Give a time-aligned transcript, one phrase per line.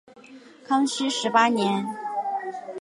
[0.65, 1.85] 康熙十八年。